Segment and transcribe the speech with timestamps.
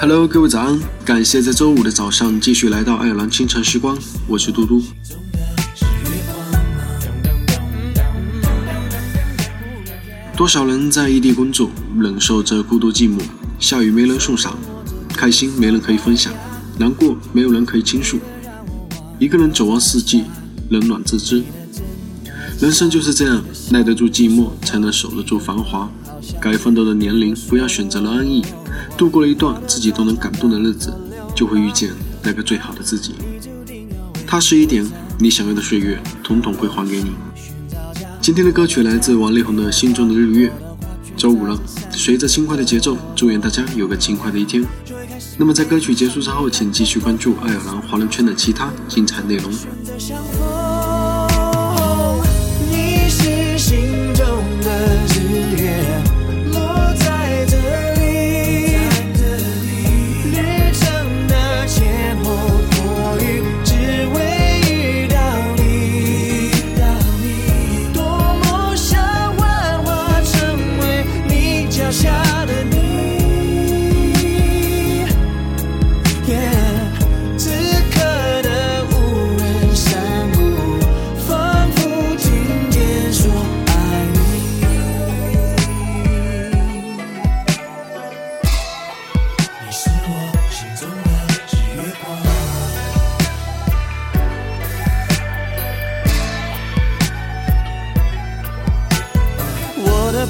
[0.00, 0.78] Hello，各位早安！
[1.04, 3.98] 感谢在周五的早上继续来到爱尔兰清晨时光，
[4.28, 4.80] 我是嘟嘟。
[10.36, 13.20] 多少人在异地工作，忍受着孤独寂寞，
[13.58, 14.52] 下雨没人送伞，
[15.08, 16.32] 开心没人可以分享，
[16.78, 18.20] 难过没有人可以倾诉，
[19.18, 20.22] 一个人走完四季，
[20.70, 21.42] 冷暖自知。
[22.60, 25.90] 人生就是这样，耐得住寂寞，才能守得住繁华。
[26.40, 28.44] 该奋斗的年龄，不要选择了安逸，
[28.96, 30.92] 度过了一段自己都能感动的日子，
[31.34, 31.90] 就会遇见
[32.22, 33.14] 那个最好的自己。
[34.26, 34.86] 踏实一点，
[35.18, 37.12] 你想要的岁月，统统会还给你。
[38.20, 40.48] 今天的歌曲来自王力宏的《心中的日月》。
[41.16, 41.58] 周五了，
[41.90, 44.64] 随着轻快的节奏，祝愿大家有个轻快的一天。
[45.36, 49.50] 那么在歌曲结束之后，请继续关注爱尔兰华人圈的其他精彩内容。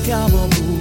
[0.08, 0.77] 漂泊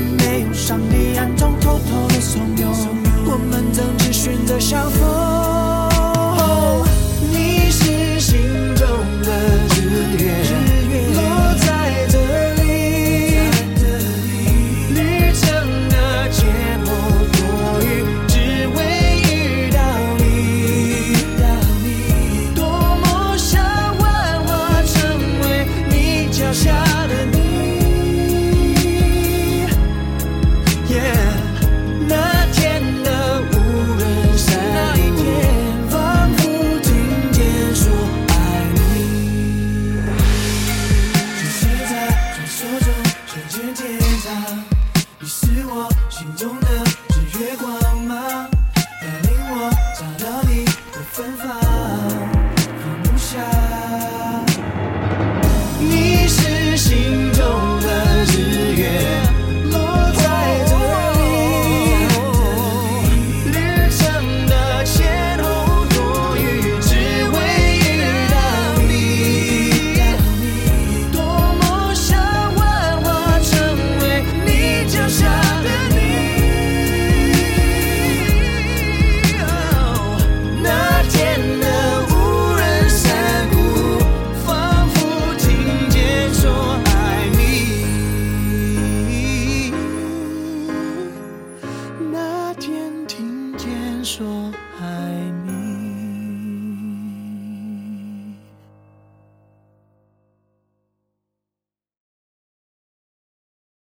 [0.00, 2.64] 没有上帝暗中偷偷的怂恿，
[3.24, 5.00] 我们怎只选择相逢？
[7.32, 8.40] 你是心
[8.74, 8.86] 中
[9.22, 9.28] 的
[9.74, 9.78] 日
[10.18, 10.22] 月，
[11.14, 11.18] 落
[11.58, 11.66] 在
[12.08, 12.14] 这
[12.54, 12.64] 里。
[14.94, 14.98] 旅
[15.34, 15.46] 程
[15.88, 15.94] 的
[16.30, 16.38] 阡
[16.84, 16.88] 陌
[17.32, 17.38] 多
[17.82, 17.86] 雨，
[18.28, 18.32] 只
[18.76, 18.78] 为
[19.24, 19.78] 遇到
[20.18, 20.22] 你。
[22.54, 22.60] 多
[23.02, 23.62] 么想
[23.96, 24.02] 幻
[24.44, 24.48] 化
[24.82, 24.94] 成
[25.42, 25.92] 为你
[26.32, 26.87] 脚下。